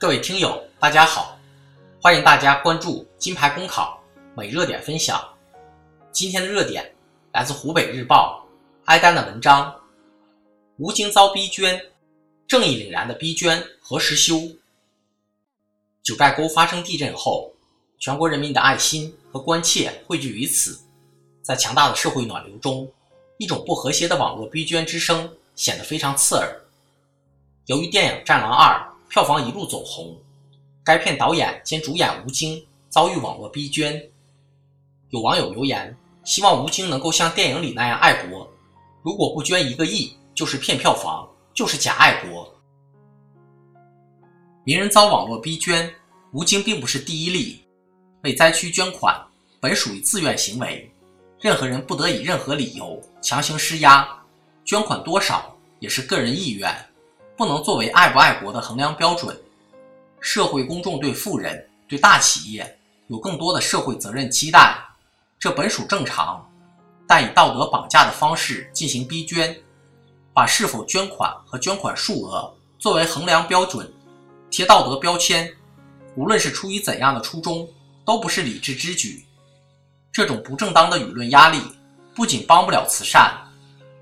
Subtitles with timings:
[0.00, 1.36] 各位听友，大家好，
[2.00, 4.00] 欢迎大家关注金牌公考
[4.36, 5.20] 每热点分享。
[6.12, 6.88] 今天的热点
[7.32, 8.46] 来自湖北日报
[8.84, 9.74] 哀丹的文章：
[10.76, 11.84] 吴京遭逼捐，
[12.46, 14.40] 正义凛然的逼捐何时休？
[16.04, 17.52] 九寨沟发生地震后，
[17.98, 20.78] 全国人民的爱心和关切汇聚于此，
[21.42, 22.88] 在强大的社会暖流中，
[23.36, 26.56] 一种不和谐的网络逼捐之声显得非常刺耳。
[27.66, 28.76] 由于电影《战狼二》
[29.08, 30.14] 票房一路走红，
[30.84, 34.00] 该片导演兼主演吴京遭遇网络逼捐。
[35.08, 38.46] 有网友留言，希望吴京能够像电影里那样爱国，
[39.02, 42.54] 如果不捐一个亿，就是骗票房，就是假爱国。
[44.64, 45.90] 名人遭网络逼捐，
[46.32, 47.62] 吴京并不是第一例。
[48.24, 49.18] 为灾区捐款
[49.58, 50.92] 本属于自愿行为，
[51.40, 54.06] 任何人不得以任何理由强行施压，
[54.66, 56.70] 捐款多少也是个人意愿。
[57.38, 59.40] 不能作为爱不爱国的衡量标准。
[60.20, 64.76] 社会公众对富人、对大企业有更多的社会责任期待，
[65.38, 66.44] 这本属正常。
[67.06, 69.56] 但以道德绑架的方式进行逼捐，
[70.34, 73.88] 把是否捐款和捐款数额作为衡量标准，
[74.50, 75.48] 贴道德标签，
[76.16, 77.66] 无论是出于怎样的初衷，
[78.04, 79.24] 都不是理智之举。
[80.10, 81.62] 这种不正当的舆论压力，
[82.16, 83.32] 不仅帮不了慈善，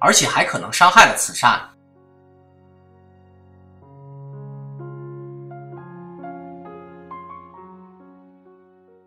[0.00, 1.69] 而且还可能伤害了慈善。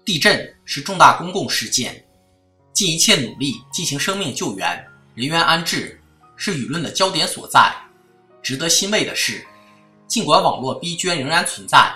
[0.05, 2.05] 地震是重大公共事件，
[2.73, 6.01] 尽一切努力进行生命救援、人员安置，
[6.35, 7.73] 是舆论的焦点所在。
[8.41, 9.45] 值得欣慰的是，
[10.05, 11.89] 尽管网络逼捐仍然存在，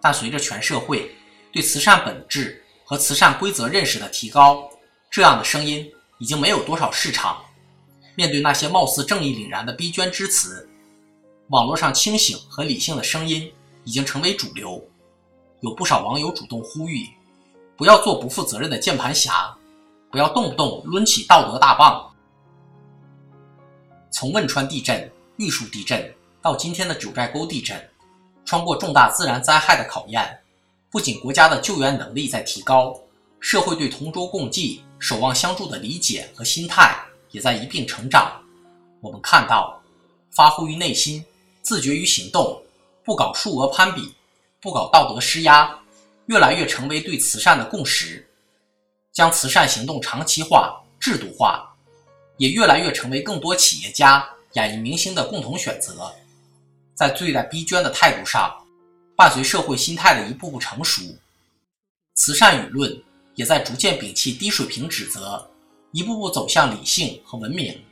[0.00, 1.10] 但随着全社会
[1.50, 4.70] 对慈善本质和慈善规则认识的提高，
[5.10, 7.42] 这样的声音已经没有多少市场。
[8.14, 10.68] 面对那些貌似正义凛然的逼捐之词，
[11.48, 13.52] 网络上清醒和理性的声音
[13.82, 14.80] 已经成为主流。
[15.60, 17.04] 有不少网友主动呼吁。
[17.78, 19.56] 不要做不负责任的键盘侠，
[20.10, 22.12] 不要动不动抡起道德大棒。
[24.10, 26.12] 从汶川地震、玉树地震
[26.42, 27.88] 到今天的九寨沟地震，
[28.44, 30.40] 穿过重大自然灾害的考验，
[30.90, 32.98] 不仅国家的救援能力在提高，
[33.38, 37.00] 社会对同舟共济、守望相助的理解和心态
[37.30, 38.42] 也在一并成长。
[39.00, 39.80] 我们看到，
[40.32, 41.24] 发乎于内心，
[41.62, 42.60] 自觉于行动，
[43.04, 44.12] 不搞数额攀比，
[44.60, 45.78] 不搞道德施压。
[46.28, 48.28] 越来越成为对慈善的共识，
[49.12, 51.74] 将慈善行动长期化、制度化，
[52.36, 56.12] 也越来越成为更多企业家、演艺明星的共同选择。
[56.94, 58.54] 在对待逼捐的态度上，
[59.16, 61.00] 伴随社会心态的一步步成熟，
[62.14, 63.02] 慈善舆论
[63.34, 65.50] 也在逐渐摒弃低水平指责，
[65.92, 67.82] 一步步走向理性和文明。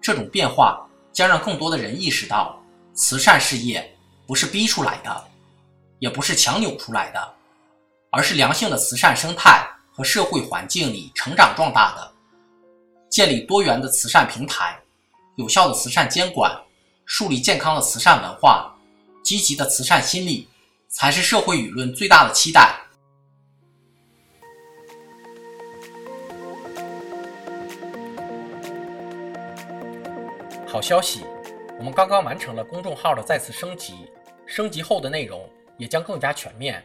[0.00, 2.60] 这种变化将让更多的人意识到，
[2.94, 5.24] 慈善事业不是逼出来的，
[6.00, 7.34] 也不是强扭出来的。
[8.12, 12.12] 而是良性的慈善生态和社会环境里成长壮大的，
[13.08, 14.76] 建立多元的慈善平台，
[15.36, 16.52] 有效的慈善监管，
[17.04, 18.74] 树立健康的慈善文化，
[19.22, 20.48] 积极的慈善心理，
[20.88, 22.80] 才是社会舆论最大的期待。
[30.66, 31.20] 好消息，
[31.78, 34.10] 我们刚刚完成了公众号的再次升级，
[34.46, 36.84] 升级后的内容也将更加全面。